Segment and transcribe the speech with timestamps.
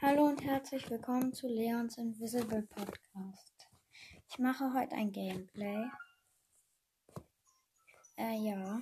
[0.00, 3.68] Hallo und herzlich willkommen zu Leons Invisible Podcast.
[4.30, 5.90] Ich mache heute ein Gameplay.
[8.16, 8.80] Äh, ja.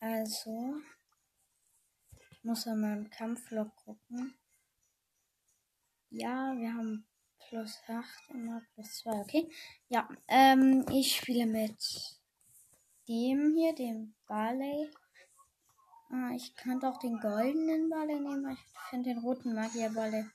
[0.00, 0.80] Also,
[2.32, 4.34] ich muss an meinem Kampflog gucken.
[6.08, 7.06] Ja, wir haben
[7.48, 9.52] plus 8 immer plus 2, okay.
[9.88, 11.78] Ja, ähm, ich spiele mit
[13.06, 14.90] dem hier, dem Barley.
[16.10, 18.50] Ah, ich könnte auch den goldenen Balle nehmen.
[18.52, 20.30] Ich finde den roten Magierballe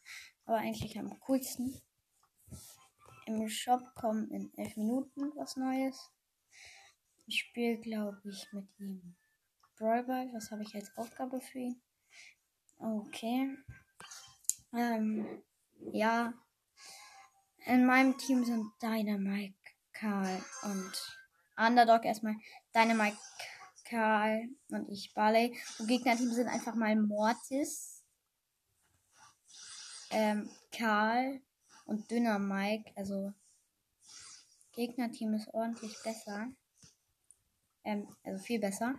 [0.45, 1.81] aber eigentlich am coolsten.
[3.26, 6.12] Im Shop kommen in 11 Minuten was Neues.
[7.26, 9.16] Ich spiele, glaube ich, mit ihm
[9.77, 10.30] Brawlball.
[10.34, 11.81] Was habe ich als Aufgabe für ihn?
[12.78, 13.58] Okay.
[14.73, 15.44] Ähm,
[15.92, 16.34] ja.
[17.66, 19.58] In meinem Team sind Dynamite,
[19.92, 21.17] Karl und
[21.58, 22.36] Underdog erstmal.
[22.76, 23.17] Dynamite,
[23.85, 25.57] Karl und ich Barley.
[25.80, 28.03] Und Gegnerteam sind einfach mal Mortis,
[30.09, 31.42] ähm, Karl
[31.86, 32.92] und Dünner Mike.
[32.95, 33.33] Also
[34.73, 36.50] Gegnerteam ist ordentlich besser.
[37.83, 38.95] Ähm, also viel besser.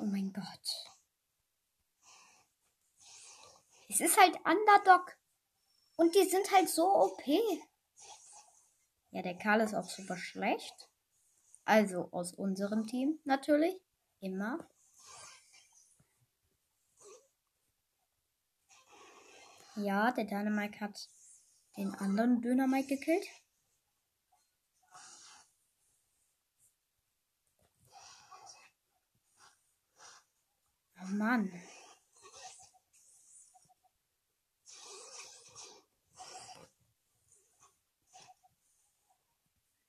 [0.00, 0.44] Oh mein Gott.
[3.88, 5.17] Es ist halt Underdog.
[5.98, 7.26] Und die sind halt so OP.
[9.10, 10.88] Ja, der Karl ist auch super schlecht.
[11.64, 13.74] Also aus unserem Team natürlich.
[14.20, 14.68] Immer.
[19.74, 21.08] Ja, der Dynamite hat
[21.76, 23.26] den anderen Dynamite gekillt.
[31.02, 31.52] Oh Mann.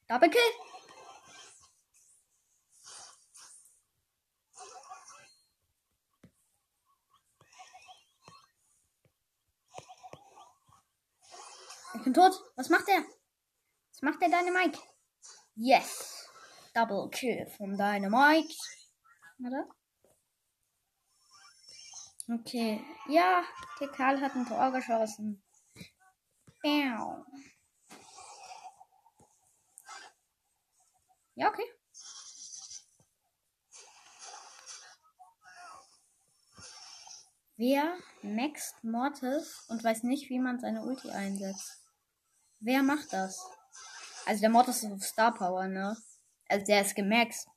[0.09, 0.41] Doppelkill.
[11.93, 12.33] Ich bin tot.
[12.55, 13.03] Was macht er?
[13.91, 14.79] Was macht der Dynamite?
[15.55, 16.27] Yes.
[16.73, 18.55] Double Kill vom Dynamite.
[19.45, 19.69] Oder?
[22.33, 22.83] Okay.
[23.09, 23.43] Ja,
[23.79, 25.43] der Karl hat ein Tor geschossen.
[26.63, 27.25] Bam.
[31.39, 31.63] Ja, okay.
[37.55, 41.81] Wer maxt Mortis und weiß nicht, wie man seine Ulti einsetzt?
[42.59, 43.41] Wer macht das?
[44.25, 45.95] Also der Mortis ist auf Star Power, ne?
[46.49, 47.47] Also der ist gemaxt.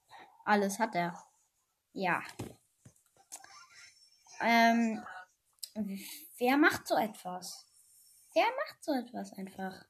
[0.45, 1.21] Alles hat er.
[1.93, 2.23] Ja.
[4.41, 5.05] Ähm,
[6.39, 7.67] wer macht so etwas?
[8.33, 9.85] Wer macht so etwas einfach?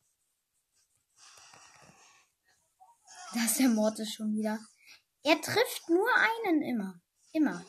[3.34, 4.58] Da ist der Mortis schon wieder.
[5.22, 7.00] Er trifft nur einen immer.
[7.32, 7.64] Immer.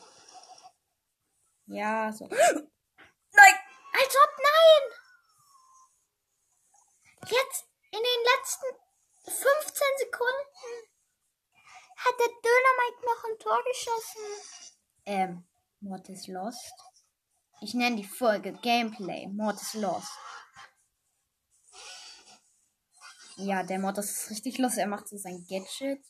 [1.66, 2.26] Ja, so.
[2.28, 3.54] Nein!
[3.92, 4.82] Als ob nein!
[7.30, 8.66] Jetzt, in den letzten
[9.24, 9.42] 15
[9.98, 10.94] Sekunden,
[11.96, 14.74] hat der Dynamite noch ein Tor geschossen.
[15.06, 15.46] Ähm,
[15.80, 16.74] Mortis Lost.
[17.62, 19.26] Ich nenne die Folge Gameplay.
[19.28, 20.12] Mortis Lost.
[23.36, 24.76] Ja, der Mod das ist richtig los.
[24.76, 26.04] Er macht so sein Gadget.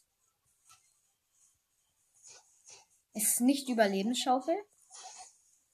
[3.15, 4.57] Ist nicht Überlebensschaufel.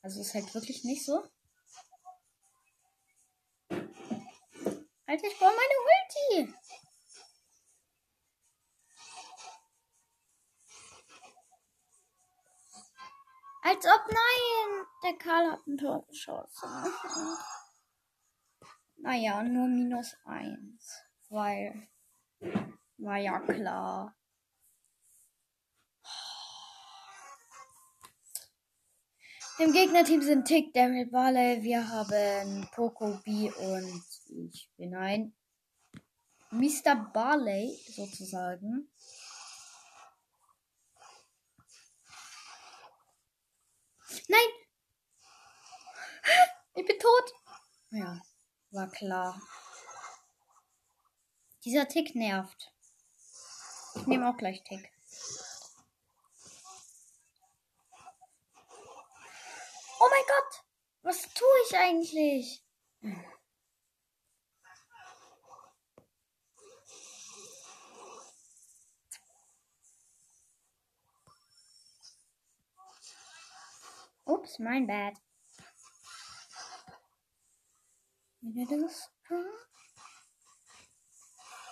[0.02, 1.22] Also ist halt wirklich nicht so.
[5.06, 6.54] Alter, ich brauche meine Ulti.
[13.62, 14.86] Als ob nein.
[15.02, 16.06] Der Karl hat ein Tor.
[18.98, 21.09] Naja, nur minus eins.
[21.30, 21.88] Weil
[22.98, 24.16] war ja klar.
[29.58, 34.02] Im Gegnerteam sind Tick, Daryl Barley, wir haben Poco B und
[34.50, 35.34] ich bin ein
[36.50, 36.96] Mr.
[37.12, 38.90] Barley sozusagen.
[44.28, 44.48] Nein!
[46.74, 47.32] Ich bin tot!
[47.90, 48.20] Ja,
[48.70, 49.40] war klar.
[51.64, 52.72] Dieser Tick nervt.
[53.96, 54.90] Ich nehme auch gleich Tick.
[59.98, 60.64] Oh mein Gott!
[61.02, 62.64] Was tue ich eigentlich?
[74.24, 75.18] Ups, mein Bad.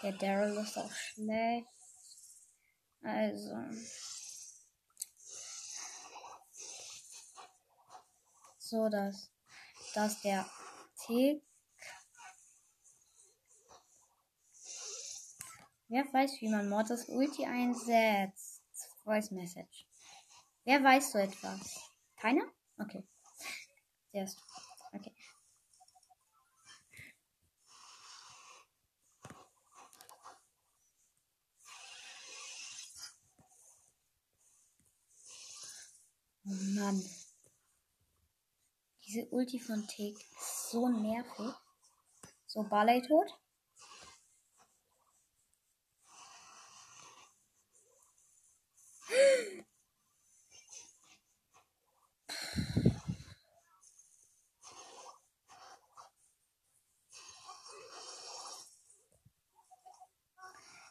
[0.02, 1.66] Der Daryl ist auch schlecht.
[3.02, 3.56] Also.
[8.58, 9.30] So, dass,
[9.94, 10.48] dass der
[11.06, 11.42] Tick.
[15.88, 18.62] Wer weiß, wie man Mortis Ulti einsetzt?
[19.04, 19.86] Voice Message.
[20.64, 21.80] Wer weiß so etwas?
[22.16, 22.44] Keiner?
[22.78, 23.02] Okay.
[24.12, 24.36] Erst.
[24.36, 24.47] Okay.
[36.50, 37.04] Oh Mann.
[39.04, 41.54] Diese Ulti von Tick ist so nervig.
[42.46, 43.38] So, Barley tot.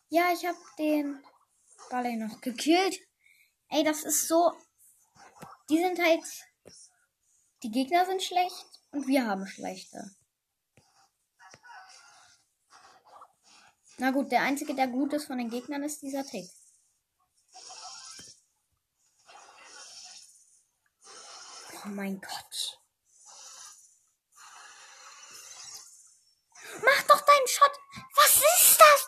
[0.09, 1.23] Ja, ich habe den
[1.89, 2.99] Barley noch gekillt.
[3.69, 4.53] Ey, das ist so.
[5.69, 6.23] Die sind halt.
[7.63, 10.15] Die Gegner sind schlecht und wir haben schlechte.
[13.97, 16.49] Na gut, der einzige, der gut ist von den Gegnern, ist dieser Tick.
[21.83, 22.79] Oh mein Gott.
[26.83, 27.71] Mach doch deinen Shot.
[28.15, 29.07] Was ist das?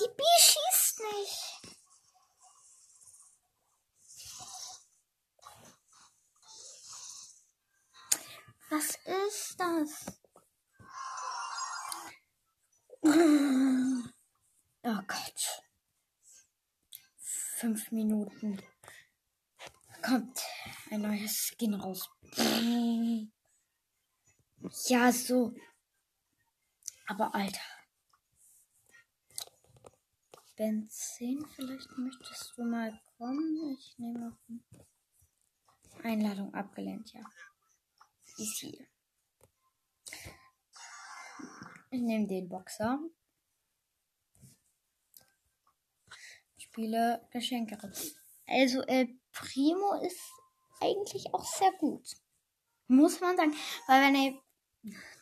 [0.00, 1.51] Die B schießt nicht.
[8.72, 10.18] Was ist das?
[14.82, 15.62] Oh Gott.
[17.18, 18.62] Fünf Minuten.
[20.00, 20.40] Kommt
[20.90, 22.08] ein neues Skin raus.
[24.86, 25.52] Ja, so.
[27.08, 27.60] Aber Alter.
[30.56, 33.76] Benzin, vielleicht möchtest du mal kommen.
[33.78, 34.38] Ich nehme
[36.02, 37.20] Einladung abgelehnt, ja.
[38.38, 38.86] Ist hier.
[41.90, 42.98] Ich nehme den Boxer.
[46.56, 47.76] Spiele Geschenke.
[48.46, 50.20] Also El Primo ist
[50.80, 52.08] eigentlich auch sehr gut.
[52.86, 53.54] Muss man sagen.
[53.86, 54.42] Weil wenn er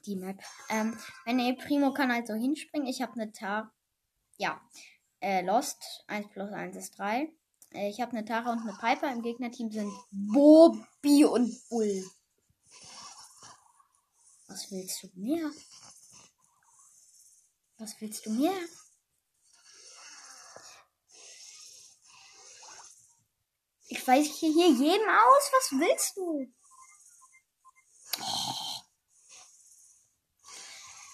[0.07, 0.41] die Map.
[0.69, 2.89] Ähm, wenn El Primo kann halt so hinspringen.
[2.89, 3.75] Ich habe eine Tar.
[4.37, 4.61] Ja.
[5.21, 6.05] Äh, Lost.
[6.07, 7.33] 1 plus 1 ist 3.
[7.73, 9.13] Äh, ich habe eine Tara und eine Piper.
[9.13, 12.05] Im Gegnerteam sind Bobby und Bull.
[14.61, 15.51] Was willst du mehr?
[17.79, 18.61] Was willst du mehr?
[23.89, 25.51] Ich weiß hier jedem aus.
[25.53, 26.53] Was willst du?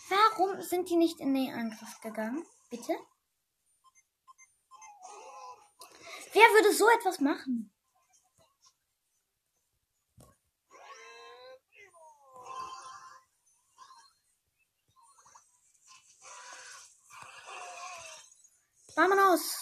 [0.09, 2.45] Warum sind die nicht in den Angriff gegangen?
[2.69, 2.99] Bitte?
[6.33, 7.73] Wer würde so etwas machen?
[18.97, 19.55] Vamonos!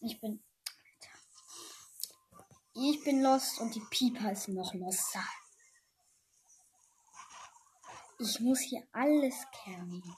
[0.00, 0.40] Ich bin.
[2.72, 5.24] Ich bin lost und die Pieper ist noch loster.
[8.20, 10.16] Ich muss hier alles kernen.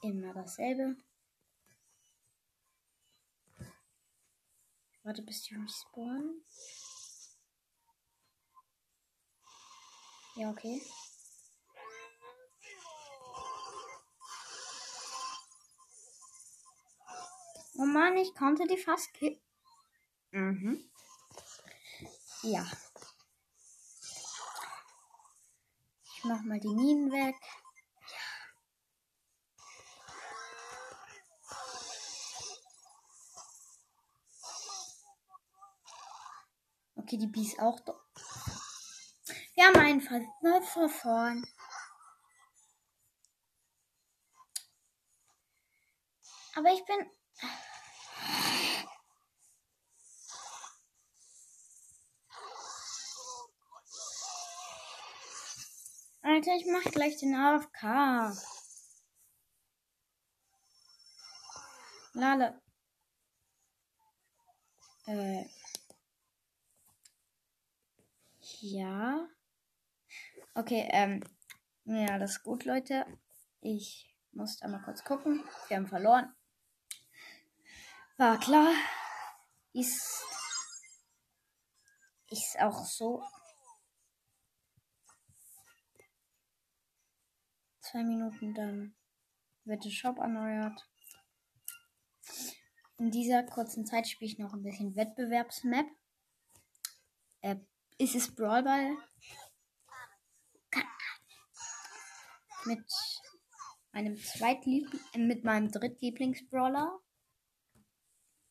[0.00, 0.96] Immer dasselbe.
[5.02, 6.42] Warte, bis die respawnen.
[10.36, 10.80] Ja, okay.
[17.78, 19.38] Oh Mann, ich konnte die fast killen.
[20.30, 20.90] Mhm.
[22.42, 22.66] Ja.
[26.04, 27.36] Ich mach mal die Minen weg.
[36.96, 38.02] Okay, die Bies auch doch.
[39.54, 40.26] Wir haben einen Fall.
[40.42, 41.46] Mal vor vorn.
[46.54, 47.10] Aber ich bin.
[56.36, 57.82] Alter, ich mach gleich den AFK.
[62.12, 62.60] Lale.
[65.06, 65.46] Äh.
[68.60, 69.26] Ja.
[70.52, 71.24] Okay, ähm.
[71.86, 73.06] Ja, das ist gut, Leute.
[73.62, 75.42] Ich muss einmal kurz gucken.
[75.68, 76.36] Wir haben verloren.
[78.18, 78.74] War klar.
[79.72, 80.22] Ist.
[82.28, 83.24] Ist auch so.
[87.96, 88.94] Zwei Minuten dann.
[89.64, 90.86] wird der Shop erneuert.
[92.98, 95.86] In dieser kurzen Zeit spiele ich noch ein bisschen Wettbewerbsmap.
[97.40, 97.56] Äh,
[97.96, 98.98] ist es Brawlball?
[102.66, 102.84] Mit
[103.92, 107.00] meinem Zweitlieb äh, mit meinem Drittlieblingsbrawler.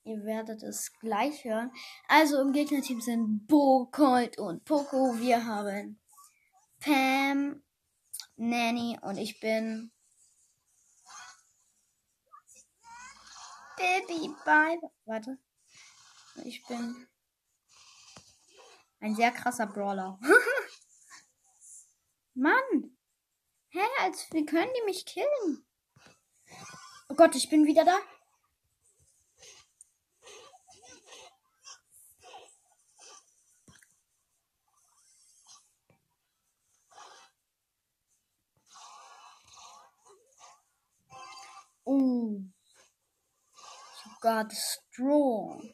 [0.06, 1.72] Ihr werdet es gleich hören.
[2.08, 5.20] Also im Gegnerteam sind Bo, Colt und Poco.
[5.20, 6.02] Wir haben
[6.80, 7.62] Pam,
[8.38, 9.92] Nanny und ich bin
[13.78, 14.80] Baby Bye.
[15.06, 15.38] Warte.
[16.44, 17.08] Ich bin
[19.00, 20.20] ein sehr krasser Brawler.
[22.34, 22.98] Mann!
[23.70, 25.66] Hä, als wie können die mich killen?
[27.10, 27.98] Oh Gott, ich bin wieder da.
[41.90, 42.46] Ooh,
[44.06, 45.70] You got strong.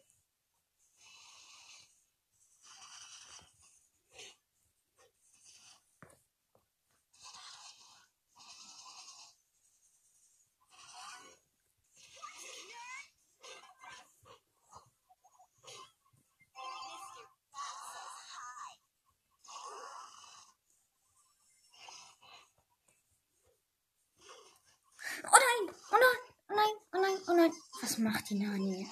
[28.31, 28.89] Die Nani?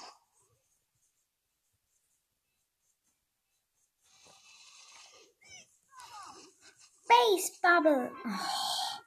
[7.08, 8.12] Base Bubble.
[8.22, 9.00] Oh.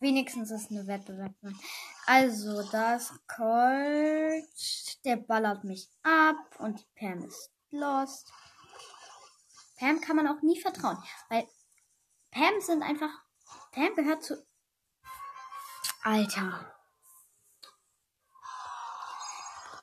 [0.00, 1.32] Wenigstens ist eine Wettbewerb.
[2.06, 8.32] Also, das Colt, der ballert mich ab und die Pam ist lost.
[9.76, 11.46] Pam kann man auch nie vertrauen, weil
[12.32, 13.22] Pam sind einfach.
[13.70, 14.44] Pam gehört zu.
[16.04, 16.74] Alter.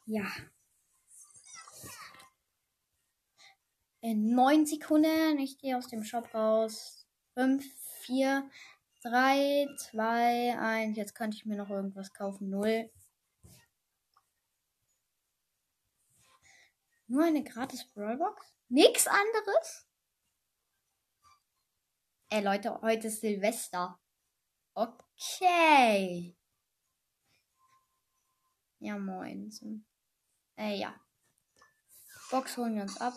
[0.05, 0.25] Ja.
[4.01, 5.39] In neun Sekunden.
[5.39, 7.07] Ich gehe aus dem Shop raus.
[7.35, 7.65] Fünf,
[8.01, 8.49] vier,
[9.01, 10.97] drei, zwei, eins.
[10.97, 12.49] Jetzt könnte ich mir noch irgendwas kaufen.
[12.49, 12.91] Null.
[17.07, 18.45] Nur eine gratis Brawlbox?
[18.67, 19.87] Nix anderes?
[22.29, 23.99] Ey Leute, heute ist Silvester.
[24.75, 25.08] Okay.
[28.79, 29.51] Ja, moin.
[30.55, 30.95] Äh, ja.
[32.31, 33.13] Box holen wir uns ab.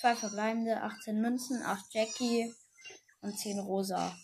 [0.00, 2.54] Zwei verbleibende, 18 Münzen, 8 Jackie
[3.20, 4.16] und 10 Rosa.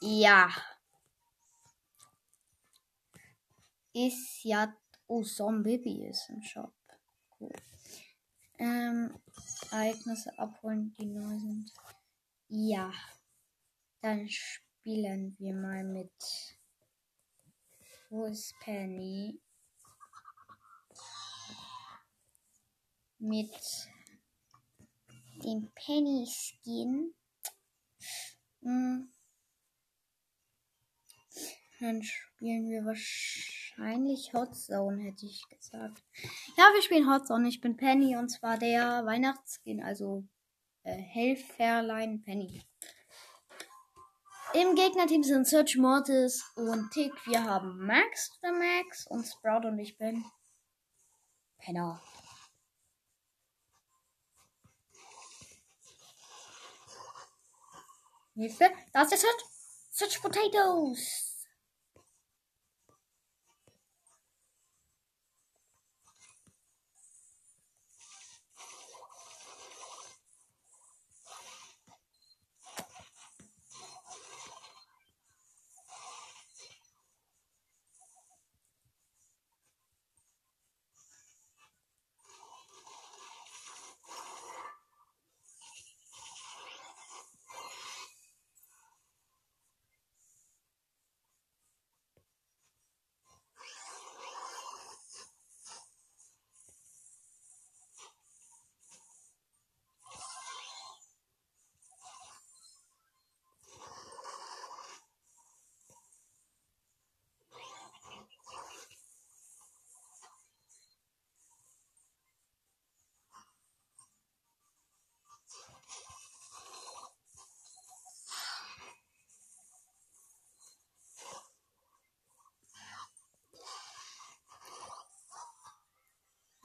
[0.00, 0.48] Ja.
[3.92, 4.72] Ist ja.
[5.08, 6.72] Oh, Zombie ist im Shop.
[7.40, 7.52] Cool.
[8.58, 9.18] Ähm,
[9.72, 11.72] Ereignisse abholen, die neu sind.
[12.46, 12.92] Ja.
[14.02, 16.10] Dann spielen wir mal mit.
[18.08, 19.38] Wo ist Penny?
[23.18, 23.52] Mit
[25.44, 27.14] dem Penny Skin.
[28.62, 29.12] Hm.
[31.80, 36.02] Dann spielen wir wahrscheinlich Hot Zone, hätte ich gesagt.
[36.56, 37.46] Ja, wir spielen Hot Zone.
[37.48, 40.26] Ich bin Penny und zwar der Weihnachtsskin, also
[40.82, 42.62] äh, Helferlein Penny.
[44.54, 47.12] Im Gegnerteam sind Search Mortis und Tick.
[47.26, 50.24] Wir haben Max, der Max und Sprout und ich bin
[51.58, 52.02] Penner.
[58.34, 59.44] Hilfe, da ist der Search.
[59.90, 61.27] Search Potatoes.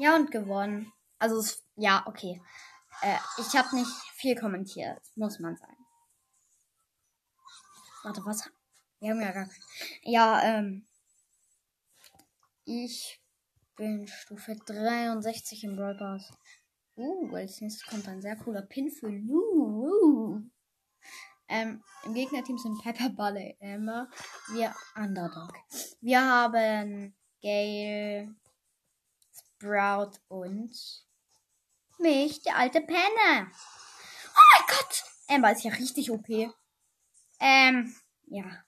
[0.04, 0.92] Ja, und gewonnen.
[1.18, 2.42] Also, es, ja, okay.
[3.02, 5.78] Äh, ich habe nicht viel kommentiert, muss man sagen.
[8.04, 8.52] Warte, was?
[9.00, 9.64] Wir haben ja gar keinen.
[10.02, 10.86] Ja, ähm.
[12.66, 13.22] Ich
[13.78, 16.34] bin Stufe 63 im Brawl Pass.
[16.98, 20.42] Uh, als nächstes kommt ein sehr cooler Pin für Lu.
[21.48, 24.10] Ähm, Im Gegnerteam sind Pepper, Balle, Emma,
[24.52, 25.54] wir Underdog.
[26.02, 28.36] Wir haben Gale,
[29.64, 30.76] Sprout und
[31.98, 33.50] mich, der alte Penner.
[33.50, 35.04] Oh mein Gott!
[35.28, 36.28] Emma ist ja richtig OP.
[37.40, 38.66] Ähm, ja.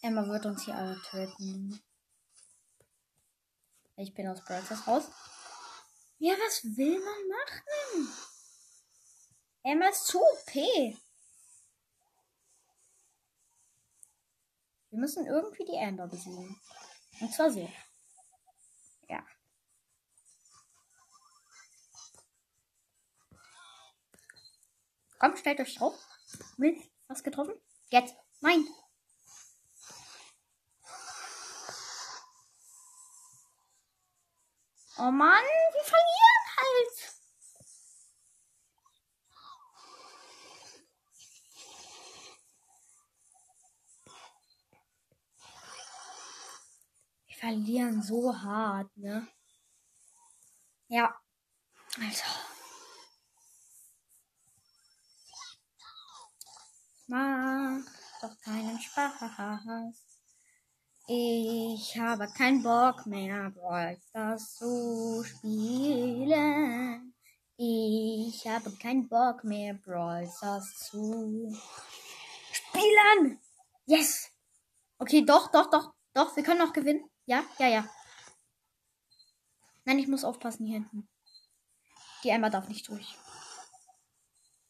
[0.00, 1.82] Emma wird uns hier alle töten.
[3.96, 5.10] Ich bin aus Brawlers raus.
[6.18, 8.08] Ja, was will man machen?
[9.64, 10.54] Emma ist zu OP.
[14.88, 16.58] Wir müssen irgendwie die Amber besiegen.
[17.20, 17.68] Und zwar so.
[19.10, 19.24] Ja.
[25.20, 25.94] Komm, stellt euch drauf.
[26.56, 26.74] Will
[27.06, 27.52] was getroffen?
[27.90, 28.16] Jetzt.
[28.40, 28.66] Nein.
[34.96, 37.14] Oh Mann, wir verlieren halt.
[47.26, 49.28] Wir verlieren so hart, ne?
[50.88, 51.14] Ja.
[51.98, 52.49] Also.
[57.10, 57.82] Mach
[58.22, 59.14] doch keinen Spaß.
[61.08, 67.12] Ich habe keinen Bock mehr, Brawl Stars zu spielen.
[67.56, 71.52] Ich habe keinen Bock mehr, Brawl Stars zu
[72.52, 73.40] spielen.
[73.86, 74.30] Yes.
[74.98, 76.36] Okay, doch, doch, doch, doch.
[76.36, 77.10] Wir können noch gewinnen.
[77.26, 77.88] Ja, ja, ja.
[79.84, 81.08] Nein, ich muss aufpassen hier hinten.
[82.22, 83.16] Die Emma darf nicht durch.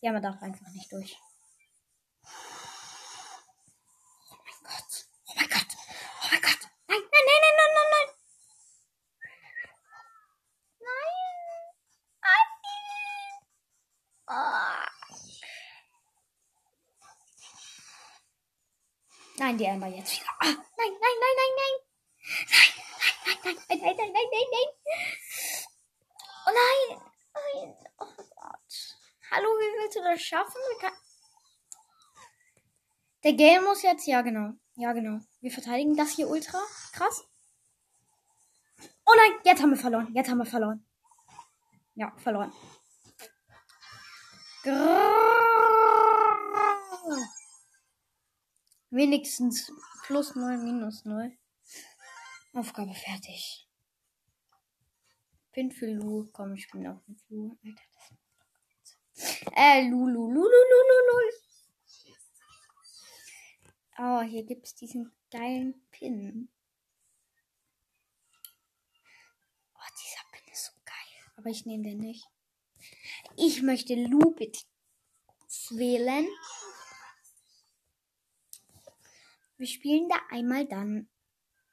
[0.00, 1.18] Die Emma darf einfach nicht durch.
[4.30, 5.06] Oh mein Gott.
[5.26, 5.66] Oh mein Gott.
[6.22, 6.58] Oh mein Gott.
[6.86, 8.08] Nein, nein, nein, nein, nein, nein, nein.
[10.80, 11.10] Nein.
[12.22, 12.46] Nein.
[14.28, 14.90] Oh.
[19.38, 20.30] Nein, die Emma jetzt wieder.
[20.40, 21.76] Ah, nein, nein, nein, nein, nein.
[22.50, 24.70] Nein, nein, nein, nein, nein, nein, nein, nein, nein.
[26.46, 27.00] Oh nein.
[27.34, 27.76] Nein.
[27.98, 28.72] Oh Gott.
[29.30, 30.60] Hallo, wie willst du das schaffen?
[33.22, 34.54] Der Game muss jetzt, ja genau.
[34.76, 35.20] Ja genau.
[35.40, 36.58] Wir verteidigen das hier ultra.
[36.92, 37.24] Krass.
[39.04, 40.10] Oh nein, jetzt haben wir verloren.
[40.14, 40.86] Jetzt haben wir verloren.
[41.94, 42.52] Ja, verloren.
[44.62, 45.09] Grrrr.
[48.90, 49.72] Wenigstens
[50.06, 51.32] plus 0, minus 0.
[52.54, 53.68] Aufgabe fertig.
[55.52, 56.28] Bin für Lu.
[56.32, 57.56] Komm, ich bin auf dem Flur.
[57.64, 57.82] Alter,
[59.14, 61.30] das Äh, Lu, Lu, Lu, Lu, Lu, Lu, Lu.
[63.98, 66.48] Oh, hier gibt's diesen geilen Pin.
[69.74, 71.34] Oh, dieser Pin ist so geil.
[71.36, 72.26] Aber ich nehme den nicht.
[73.36, 74.60] Ich möchte Lu bitte
[75.70, 76.26] wählen.
[79.60, 81.10] Wir spielen da einmal dann.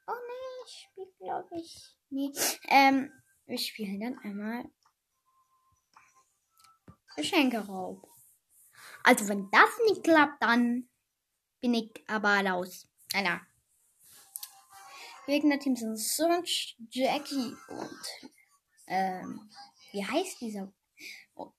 [0.06, 1.96] Oh nee, ich spiele glaube ich.
[2.10, 2.30] Nee.
[2.68, 3.10] Ähm,
[3.46, 4.70] wir spielen dann einmal
[7.16, 8.06] Geschenkeraub.
[9.04, 10.90] Also wenn das nicht klappt, dann
[11.60, 12.86] bin ich aber raus.
[13.14, 13.40] Alter.
[15.24, 18.32] Gegnerteam sind Search, Jackie und
[18.86, 19.50] ähm,
[19.92, 20.70] wie heißt dieser?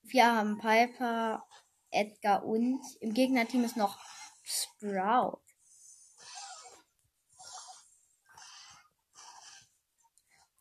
[0.03, 1.43] Wir haben Piper,
[1.89, 3.99] Edgar und im Gegnerteam ist noch
[4.43, 5.48] Sprout.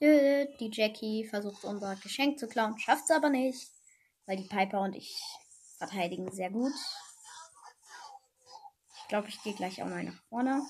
[0.01, 3.69] Die Jackie versucht unser Geschenk zu klauen, schafft es aber nicht,
[4.27, 5.21] weil die Piper und ich
[5.77, 6.73] verteidigen sehr gut.
[8.97, 10.63] Ich glaube, ich gehe gleich auch mal nach vorne.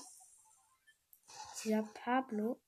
[1.63, 2.59] Dieser Pablo.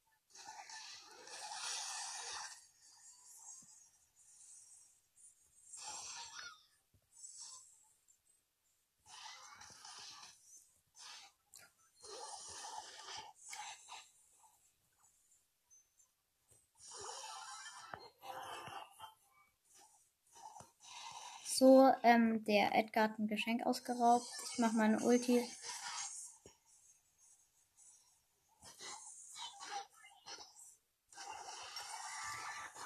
[21.61, 24.27] So, ähm, der Edgar hat ein Geschenk ausgeraubt.
[24.51, 25.43] Ich mach meine Ulti.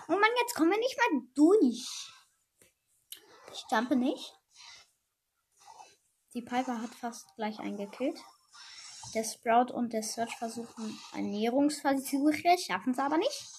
[0.07, 2.13] Oh Mann, jetzt kommen wir nicht mal durch.
[3.51, 4.35] Ich jumpe nicht.
[6.35, 8.19] Die Piper hat fast gleich eingekillt.
[9.15, 13.54] Der Sprout und der Search versuchen Ernährungsversuche, schaffen es aber nicht.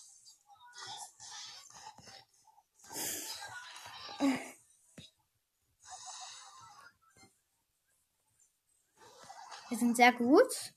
[9.96, 10.74] Sehr gut.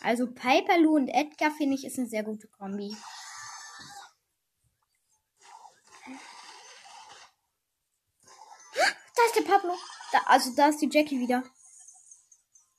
[0.00, 2.94] Also Piper, Lou und Edgar finde ich ist eine sehr gute Kombi.
[9.16, 9.74] Da ist der Pablo.
[10.12, 11.42] Da, also da ist die Jackie wieder.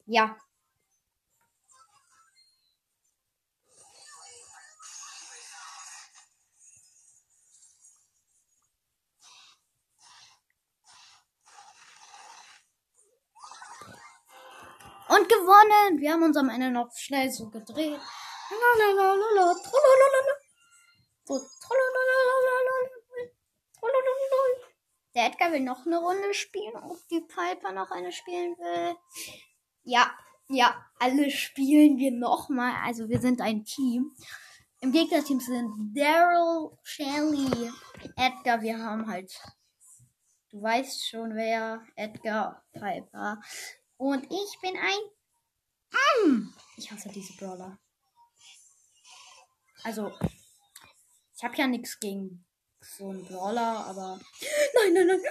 [0.06, 0.38] Ja.
[15.15, 16.01] Und gewonnen.
[16.01, 17.99] Wir haben uns am Ende noch schnell so gedreht.
[21.23, 21.39] So.
[25.15, 28.97] Der Edgar will noch eine Runde spielen, ob die Piper noch eine spielen will.
[29.84, 30.12] Ja,
[30.49, 32.73] ja, alle spielen wir nochmal.
[32.84, 34.12] Also wir sind ein Team.
[34.82, 37.71] Im Gegnerteam sind Daryl, Shelly,
[38.17, 38.62] Edgar.
[38.62, 39.32] Wir haben halt,
[40.51, 43.39] du weißt schon wer, Edgar, Piper.
[43.97, 46.27] Und ich bin ein.
[46.27, 47.79] Mm, ich hasse diese Brawler.
[49.84, 50.12] Also,
[51.36, 52.45] ich habe ja nichts gegen
[52.81, 54.19] so einen Brawler, aber.
[54.73, 55.21] Nein, nein, nein.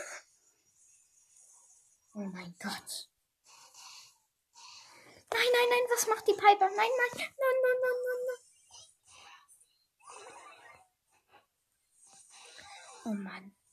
[2.15, 3.09] Oh mein Gott.
[5.33, 6.69] Nein, nein, nein, was macht die Piper?
[6.69, 8.45] Nein, nein, nein, nein, nein, nein, nein.
[13.07, 13.64] Oh Mann.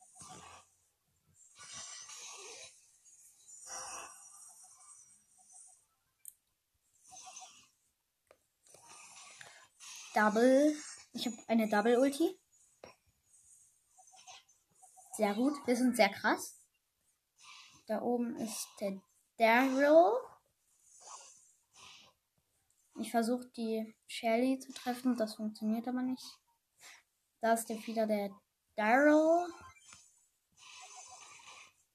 [10.14, 10.76] Double.
[11.14, 12.38] Ich habe eine Double Ulti.
[15.14, 15.54] Sehr gut.
[15.66, 16.62] Wir sind sehr krass.
[17.88, 19.02] Da oben ist der
[19.38, 20.14] Daryl.
[23.00, 25.16] Ich versuche die Shelly zu treffen.
[25.16, 26.24] Das funktioniert aber nicht.
[27.40, 28.32] Da ist der wieder der
[28.76, 29.48] Daryl.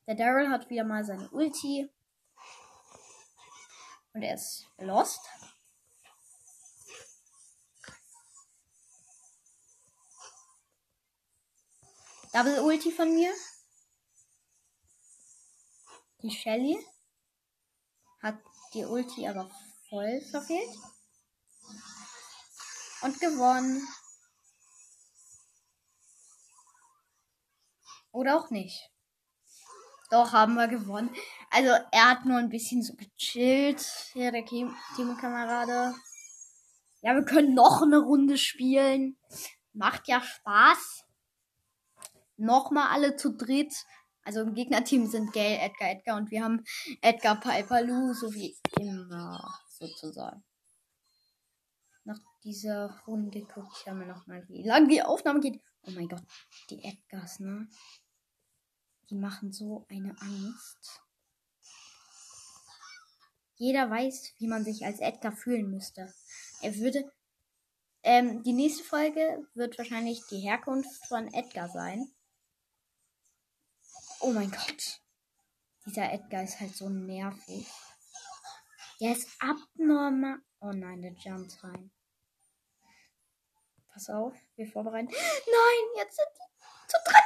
[0.07, 1.90] Der Daryl hat wieder mal seine Ulti.
[4.14, 5.20] Und er ist lost.
[12.37, 13.33] Double Ulti von mir.
[16.22, 16.77] Die Shelly
[18.22, 18.37] hat
[18.75, 19.51] die Ulti aber
[19.88, 20.68] voll verfehlt.
[23.01, 23.88] Und gewonnen.
[28.12, 28.90] Oder auch nicht.
[30.11, 31.16] Doch, haben wir gewonnen.
[31.51, 33.81] Also, er hat nur ein bisschen so gechillt.
[34.12, 35.94] Hier, der Teamkamerade.
[37.01, 39.18] Ja, wir können noch eine Runde spielen.
[39.72, 41.06] Macht ja Spaß
[42.37, 43.75] nochmal alle zu dritt.
[44.22, 46.64] Also im Gegnerteam sind Gail, Edgar, Edgar und wir haben
[47.01, 50.42] Edgar, Piper, Lou, so wie immer sozusagen.
[52.05, 55.61] Nach dieser Runde gucke ich ja mir nochmal, wie lange die Aufnahme geht.
[55.83, 56.22] Oh mein Gott,
[56.70, 57.68] die Edgars, ne?
[59.11, 61.03] Die machen so eine Angst.
[63.57, 66.12] Jeder weiß, wie man sich als Edgar fühlen müsste.
[66.62, 67.11] Er würde.
[68.03, 72.12] Ähm, die nächste Folge wird wahrscheinlich die Herkunft von Edgar sein.
[74.27, 75.01] Oh mein Gott.
[75.87, 77.65] Dieser Edgar ist halt so nervig.
[79.01, 80.39] Der ist abnormal.
[80.59, 81.93] Oh nein, der jumpt rein.
[83.87, 85.07] Pass auf, wir vorbereiten.
[85.12, 87.23] Nein, jetzt sind die zu dritt.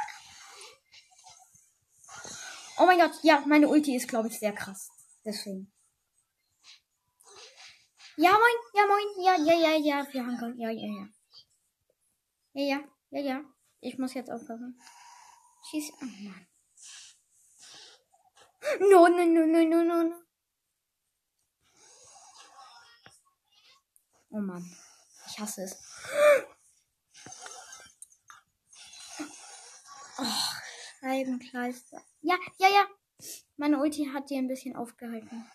[2.77, 4.91] Oh mein Gott, ja, meine Ulti ist, glaube ich, sehr krass.
[5.25, 5.73] Deswegen.
[8.15, 11.07] Ja, moin, ja, moin, ja, ja, ja, ja, wir haben, ja, ja, ja.
[12.53, 13.43] Ja, ja, ja, ja.
[13.79, 14.79] Ich muss jetzt aufpassen.
[15.71, 16.50] Schieß, oh Mann.
[18.79, 20.15] No, no, no, no, no, no, no.
[24.31, 24.65] Oh Mann.
[25.27, 25.77] Ich hasse es.
[30.17, 30.25] Oh,
[30.99, 32.01] Scheibenkleister.
[32.21, 32.87] Ja, ja, ja.
[33.57, 35.49] Meine Ulti hat die ein bisschen aufgehalten.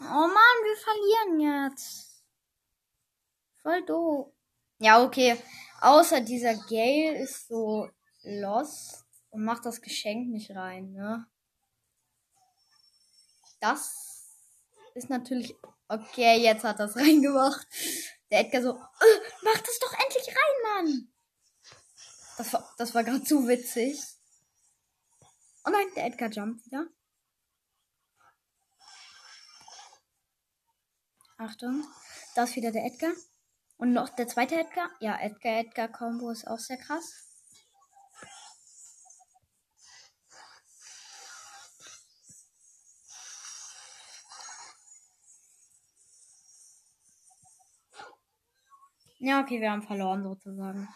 [0.00, 2.10] Oh Mann, wir verlieren jetzt.
[3.70, 4.32] Voll doof.
[4.80, 5.40] Ja, okay.
[5.80, 7.88] Außer dieser Gale ist so
[8.24, 11.24] lost und macht das Geschenk nicht rein, ne?
[13.60, 14.26] Das
[14.94, 15.54] ist natürlich.
[15.86, 17.64] Okay, jetzt hat das reingemacht.
[18.32, 21.12] Der Edgar so, äh, mach das doch endlich rein, Mann!
[22.38, 24.00] Das war, das war gerade zu witzig.
[25.64, 26.88] Oh nein, der Edgar jumpt wieder.
[31.36, 31.84] Achtung,
[32.34, 33.12] da ist wieder der Edgar.
[33.80, 34.90] Und noch der zweite Edgar.
[35.00, 37.26] Ja, Edgar-Edgar-Kombo ist auch sehr krass.
[49.18, 50.86] Ja, okay, wir haben verloren sozusagen.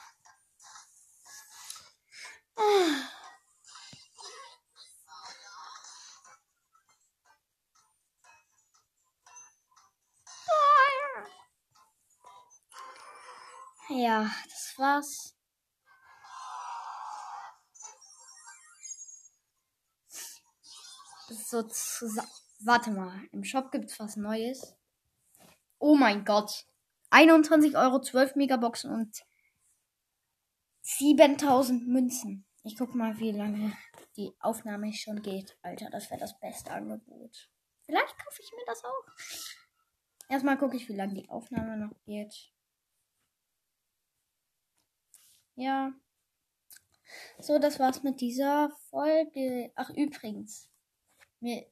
[13.88, 15.35] Ja, das war's.
[21.29, 21.68] So.
[22.61, 24.75] Warte mal, im Shop gibt's was Neues.
[25.79, 26.66] Oh mein Gott.
[27.11, 29.23] 21 Euro, 12 Megaboxen und
[30.83, 32.47] 7000 Münzen.
[32.62, 33.77] Ich guck mal, wie lange
[34.16, 35.59] die Aufnahme schon geht.
[35.62, 37.51] Alter, das wäre das beste Angebot.
[37.85, 39.05] Vielleicht kaufe ich mir das auch.
[40.29, 42.54] Erstmal gucke ich, wie lange die Aufnahme noch geht.
[45.57, 45.93] Ja.
[47.38, 49.71] So, das war's mit dieser Folge.
[49.77, 50.69] Ach, übrigens.
[51.40, 51.67] Mir,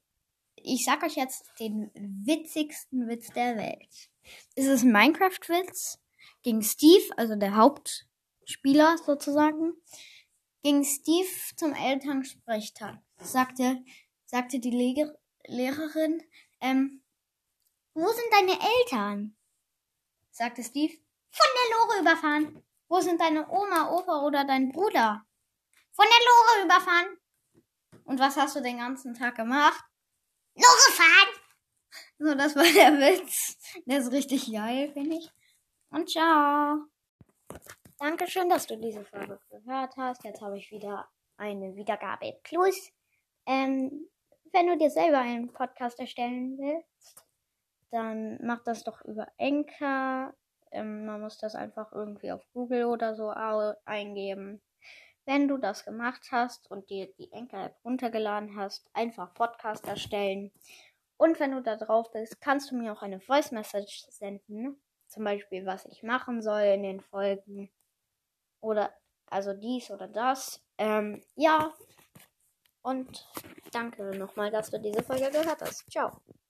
[0.57, 4.11] ich sag euch jetzt den witzigsten Witz der Welt.
[4.55, 5.99] Es ist ein Minecraft-Witz
[6.43, 9.73] gegen Steve, also der Hauptspieler sozusagen.
[10.63, 13.01] Gegen Steve zum Elternsprechtag.
[13.19, 13.83] Sagte,
[14.27, 15.13] sagte die Leger
[15.47, 16.23] Lehrerin,
[16.61, 17.03] ähm,
[17.95, 19.37] wo sind deine Eltern?
[20.31, 20.95] sagte Steve.
[21.31, 22.63] Von der Lore überfahren.
[22.93, 25.25] Wo sind deine Oma, Opa oder dein Bruder?
[25.93, 27.17] Von der Lore überfahren.
[28.05, 29.83] Und was hast du den ganzen Tag gemacht?
[30.55, 31.35] Lore fahren.
[32.19, 33.57] So, das war der Witz.
[33.87, 35.31] Der ist richtig geil, finde ich.
[35.89, 36.85] Und ciao.
[37.99, 40.23] Dankeschön, dass du diese Folge gehört hast.
[40.25, 42.93] Jetzt habe ich wieder eine Wiedergabe plus.
[43.47, 44.07] Ähm,
[44.53, 47.25] wenn du dir selber einen Podcast erstellen willst,
[47.91, 50.35] dann mach das doch über Enker.
[50.73, 53.29] Ähm, man muss das einfach irgendwie auf Google oder so
[53.85, 54.61] eingeben.
[55.25, 60.51] Wenn du das gemacht hast und dir die Enker-App runtergeladen hast, einfach Podcast erstellen.
[61.17, 64.83] Und wenn du da drauf bist, kannst du mir auch eine Voice Message senden.
[65.07, 67.71] Zum Beispiel, was ich machen soll in den Folgen.
[68.61, 68.93] Oder
[69.27, 70.61] also dies oder das.
[70.79, 71.73] Ähm, ja.
[72.83, 73.29] Und
[73.71, 75.91] danke nochmal, dass du diese Folge gehört hast.
[75.91, 76.21] Ciao.